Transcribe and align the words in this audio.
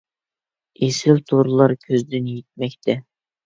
ئېسىل 0.87 1.21
تورلار 1.33 1.77
كۆزدىن 1.87 2.35
يىتمەكتە. 2.35 3.01